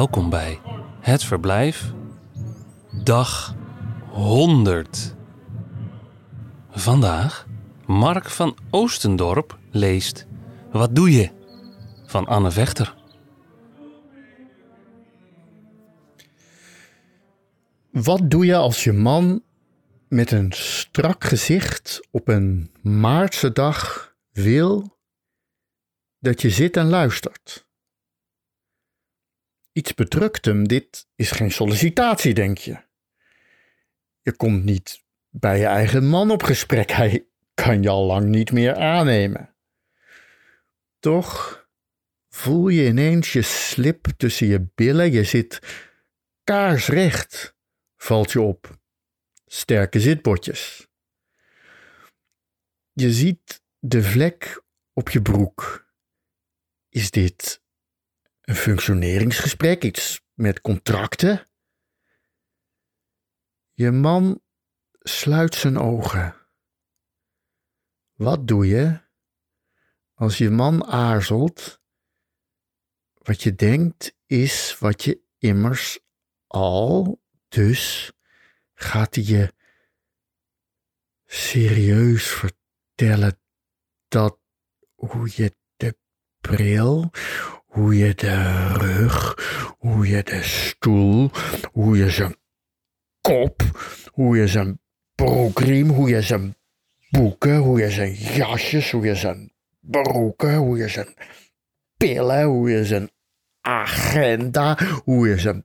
Welkom 0.00 0.30
bij 0.30 0.60
Het 1.00 1.24
Verblijf, 1.24 1.92
dag 3.02 3.54
100. 4.08 5.16
Vandaag 6.70 7.46
Mark 7.86 8.30
van 8.30 8.56
Oostendorp 8.70 9.58
leest 9.70 10.26
Wat 10.70 10.94
doe 10.94 11.10
je? 11.12 11.30
van 12.06 12.26
Anne 12.26 12.50
Vechter. 12.50 12.94
Wat 17.90 18.30
doe 18.30 18.46
je 18.46 18.56
als 18.56 18.84
je 18.84 18.92
man 18.92 19.42
met 20.08 20.30
een 20.30 20.52
strak 20.52 21.24
gezicht 21.24 22.08
op 22.10 22.28
een 22.28 22.70
maartse 22.82 23.52
dag 23.52 24.14
wil 24.32 24.98
dat 26.18 26.42
je 26.42 26.50
zit 26.50 26.76
en 26.76 26.88
luistert? 26.88 27.68
Iets 29.72 29.94
bedrukt 29.94 30.44
hem, 30.44 30.68
dit 30.68 31.06
is 31.14 31.30
geen 31.30 31.50
sollicitatie, 31.50 32.34
denk 32.34 32.58
je. 32.58 32.78
Je 34.20 34.36
komt 34.36 34.64
niet 34.64 35.02
bij 35.28 35.58
je 35.58 35.66
eigen 35.66 36.06
man 36.06 36.30
op 36.30 36.42
gesprek, 36.42 36.90
hij 37.00 37.26
kan 37.54 37.82
je 37.82 37.88
al 37.88 38.06
lang 38.06 38.28
niet 38.28 38.52
meer 38.52 38.76
aannemen. 38.76 39.54
Toch 40.98 41.60
voel 42.28 42.68
je 42.68 42.86
ineens 42.86 43.32
je 43.32 43.42
slip 43.42 44.06
tussen 44.16 44.46
je 44.46 44.68
billen, 44.74 45.12
je 45.12 45.24
zit 45.24 45.58
kaarsrecht, 46.44 47.56
valt 47.96 48.32
je 48.32 48.40
op. 48.40 48.78
Sterke 49.46 50.00
zitbotjes. 50.00 50.88
Je 52.92 53.12
ziet 53.12 53.62
de 53.78 54.02
vlek 54.02 54.62
op 54.92 55.08
je 55.08 55.22
broek. 55.22 55.88
Is 56.88 57.10
dit 57.10 57.62
een 58.50 58.56
functioneringsgesprek, 58.56 59.84
iets 59.84 60.20
met 60.34 60.60
contracten? 60.60 61.48
Je 63.72 63.90
man 63.90 64.42
sluit 64.98 65.54
zijn 65.54 65.78
ogen. 65.78 66.34
Wat 68.12 68.48
doe 68.48 68.66
je 68.66 69.00
als 70.14 70.38
je 70.38 70.50
man 70.50 70.84
aarzelt? 70.84 71.80
Wat 73.14 73.42
je 73.42 73.54
denkt 73.54 74.16
is 74.26 74.78
wat 74.78 75.04
je 75.04 75.22
immers 75.38 76.00
al, 76.46 77.22
dus 77.48 78.12
gaat 78.74 79.14
hij 79.14 79.24
je 79.24 79.54
serieus 81.26 82.28
vertellen 82.28 83.40
dat 84.08 84.38
hoe 84.94 85.30
je 85.34 85.56
de 85.76 85.98
bril, 86.40 87.10
hoe 87.70 87.98
je 87.98 88.14
de 88.14 88.66
rug, 88.72 89.36
hoe 89.78 90.08
je 90.08 90.22
de 90.22 90.42
stoel, 90.42 91.30
hoe 91.72 91.96
je 91.96 92.10
zijn 92.10 92.36
kop, 93.20 93.62
hoe 94.12 94.36
je 94.36 94.46
zijn 94.46 94.80
broekriem, 95.14 95.88
hoe 95.88 96.08
je 96.08 96.22
zijn 96.22 96.56
boeken, 97.10 97.56
hoe 97.56 97.80
je 97.80 97.90
zijn 97.90 98.12
jasjes, 98.12 98.90
hoe 98.90 99.04
je 99.04 99.14
zijn 99.14 99.52
broeken, 99.80 100.56
hoe 100.56 100.78
je 100.78 100.88
zijn 100.88 101.14
pillen, 101.96 102.44
hoe 102.44 102.70
je 102.70 102.84
zijn 102.84 103.10
agenda, 103.60 104.78
hoe 105.04 105.28
je 105.28 105.38
zijn 105.38 105.64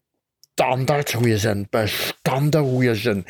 tandarts, 0.54 1.14
hoe 1.14 1.28
je 1.28 1.38
zijn 1.38 1.68
bestanden, 1.70 2.62
hoe 2.62 2.84
je 2.84 2.96
zijn 2.96 3.26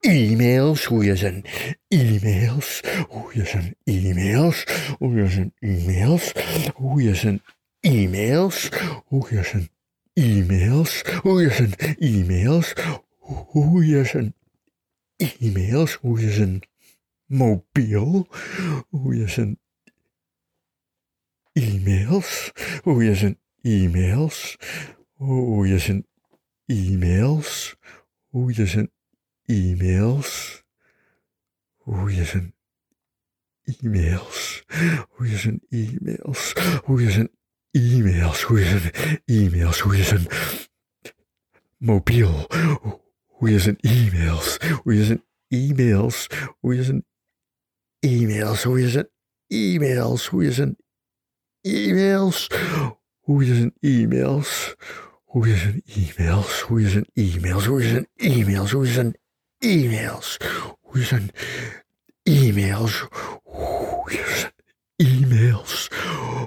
e-mails, 0.00 0.84
hoe 0.84 1.04
je 1.04 1.16
zijn 1.16 1.44
e-mails, 1.88 2.80
hoe 3.08 3.30
je 3.34 3.44
zijn 3.44 3.76
e-mails, 3.84 4.64
hoe 4.98 5.14
je 5.14 5.28
zijn 5.28 5.52
e-mails, 5.58 6.32
hoe 6.74 7.02
je 7.02 7.14
zijn 7.14 7.42
e-mails, 7.80 8.68
hoe 9.04 9.26
je 9.34 9.42
zijn 9.42 9.70
e-mails, 10.12 11.02
hoe 11.22 11.42
je 11.42 11.50
zijn 11.50 11.74
e-mails, 11.98 12.72
hoe 13.18 13.86
je 13.86 14.04
zijn 14.04 14.34
e-mails, 15.16 15.94
hoe 15.94 16.20
je 16.20 16.30
zijn 16.30 16.62
mobiel, 17.26 18.28
hoe 18.88 19.16
je 19.16 19.28
zijn 19.28 19.58
e-mails, 21.52 22.52
hoe 22.82 23.04
je 23.04 23.14
zijn 23.14 23.38
e-mails, 23.62 24.56
hoe 25.14 25.68
je 25.68 25.78
zijn 25.78 26.06
e-mails, 26.66 27.76
hoe 28.28 28.54
je 28.54 28.66
zijn 28.66 28.92
e-mails, 29.44 30.62
hoe 31.76 32.14
je 32.14 32.24
zijn 32.24 32.54
e-mails, 33.64 34.64
hoe 35.08 35.28
je 35.28 35.36
zijn 35.36 35.62
e-mails, 35.68 36.52
hoe 36.84 37.02
je 37.02 37.10
zijn 37.10 37.30
e-mails, 37.70 38.42
hoe 38.42 38.58
je 38.58 38.78
zijn 38.78 39.20
e-mails, 39.24 39.80
hoe 39.80 39.96
je 39.96 40.02
zijn 40.02 40.26
mobiel, 41.76 42.46
hoe 43.26 43.50
je 43.50 43.58
zijn 43.58 43.76
e-mails, 43.80 44.58
hoe 44.82 44.94
je 44.94 45.04
zijn 45.04 45.24
e-mails, 45.48 46.26
hoe 46.60 46.74
je 46.74 46.82
zijn 46.82 47.04
e-mails, 47.98 48.62
hoe 48.62 48.80
je 48.80 48.88
zijn 48.88 49.10
e-mails, 49.46 50.26
hoe 50.26 50.44
je 50.44 50.52
zijn 50.52 50.76
e-mails, 51.60 52.48
hoe 53.20 53.46
je 53.46 53.54
zijn 53.54 53.74
e-mails, 53.80 54.74
hoe 55.24 55.48
je 55.48 55.54
zijn 55.56 55.74
e-mails, 55.84 56.62
hoe 56.62 56.80
je 56.80 56.88
zijn 56.88 57.06
e-mails, 57.14 57.66
hoe 57.66 57.74
je 57.74 57.88
zijn 57.88 58.06
e-mails, 58.14 58.66
hoe 58.70 58.86
je 58.86 58.92
zijn 58.92 59.16
e-mails, 59.58 60.36
hoe 60.80 60.98
je 60.98 61.04
zijn 61.04 61.30
e-mails, 62.22 63.08
hoe 63.42 64.12
je 64.12 64.24
zijn 64.24 64.52
e-mails, 64.96 65.88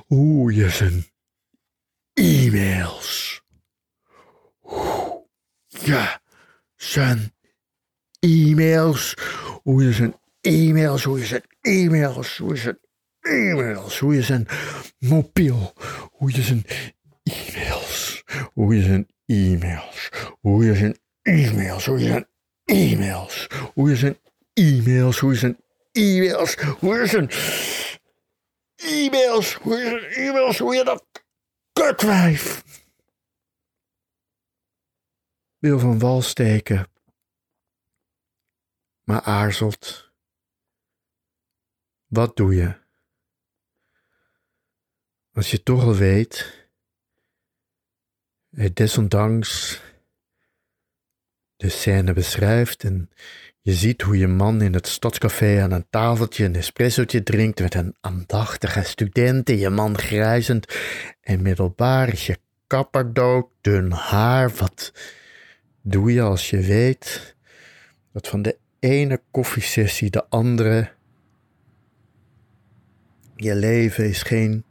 hoe 0.07 0.53
je 0.53 0.69
zijn 0.69 0.83
e-mails, 0.89 1.12
hoe 2.13 3.41
je 5.69 6.19
zijn 6.75 7.33
e-mails, 8.19 9.15
hoe 9.63 9.83
je 9.83 9.93
zijn 9.93 10.15
e-mails, 10.41 11.03
hoe 11.03 11.19
je 11.19 11.25
zijn 11.25 11.43
e-mails, 11.61 12.37
hoe 12.37 12.49
je 12.49 12.55
zijn 12.55 12.79
e-mails, 13.21 13.99
hoe 13.99 14.15
je 14.15 14.21
zijn 14.21 14.47
mobiel, 14.99 15.73
hoe 16.11 16.31
je 16.31 16.41
zijn 16.41 16.65
e-mails, 17.23 18.23
hoe 18.53 18.75
je 18.75 18.81
zijn 18.81 19.07
e-mails, 19.25 20.09
hoe 20.41 20.65
je 20.65 20.75
zijn 20.75 20.97
e-mails, 21.21 21.85
hoe 21.85 21.99
je 21.99 22.05
zijn 22.05 22.27
e-mails, 22.53 23.47
hoe 23.73 23.89
je 23.89 23.95
zijn 23.95 24.17
e-mails, 24.63 25.19
hoe 25.19 25.31
je 25.31 25.37
zijn 25.37 25.57
e-mails, 25.91 26.55
hoe 26.79 26.99
je 26.99 27.07
zijn 27.07 27.29
e-mails, 28.75 29.53
hoe 29.53 29.77
je 29.77 29.87
zijn 29.87 30.27
e-mails, 30.27 30.57
hoe 30.57 30.75
je 30.75 30.83
dat 30.83 31.12
wil 35.57 35.79
van 35.79 35.99
wal 35.99 36.21
steken, 36.21 36.91
maar 39.03 39.21
aarzelt. 39.21 40.11
Wat 42.05 42.35
doe 42.35 42.55
je? 42.55 42.81
Als 45.31 45.51
je 45.51 45.63
toch 45.63 45.83
al 45.83 45.95
weet, 45.95 46.67
desondanks 48.73 49.81
de 51.63 51.69
scène 51.69 52.13
beschrijft 52.13 52.83
en 52.83 53.09
je 53.61 53.73
ziet 53.73 54.01
hoe 54.01 54.17
je 54.17 54.27
man 54.27 54.61
in 54.61 54.73
het 54.73 54.87
stadscafé 54.87 55.61
aan 55.61 55.71
een 55.71 55.85
tafeltje 55.89 56.45
een 56.45 56.55
espressotje 56.55 57.23
drinkt 57.23 57.59
met 57.59 57.73
een 57.73 57.95
aandachtige 58.01 58.83
student 58.83 59.49
en 59.49 59.57
je 59.57 59.69
man 59.69 59.97
grijzend. 59.97 60.77
En 61.21 61.41
middelbaar 61.41 62.09
is 62.09 62.25
je 62.25 62.37
kapper 62.67 63.13
dood, 63.13 63.47
dun 63.61 63.91
haar. 63.91 64.51
Wat 64.51 64.93
doe 65.81 66.13
je 66.13 66.21
als 66.21 66.49
je 66.49 66.59
weet 66.59 67.35
dat 68.13 68.27
van 68.27 68.41
de 68.41 68.57
ene 68.79 69.21
koffiesessie 69.31 70.09
de 70.09 70.25
andere? 70.29 70.91
Je 73.35 73.55
leven 73.55 74.09
is 74.09 74.23
geen 74.23 74.63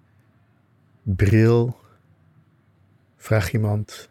bril, 1.02 1.76
vraag 3.16 3.52
iemand 3.52 4.10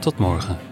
Tot 0.00 0.18
morgen. 0.18 0.69